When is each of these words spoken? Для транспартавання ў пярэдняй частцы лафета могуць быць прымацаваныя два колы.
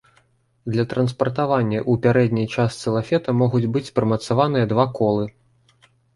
Для 0.75 0.85
транспартавання 0.93 1.77
ў 1.91 2.03
пярэдняй 2.05 2.47
частцы 2.57 2.95
лафета 2.97 3.37
могуць 3.43 3.63
быць 3.77 3.93
прымацаваныя 4.01 4.65
два 4.75 4.89
колы. 4.99 5.31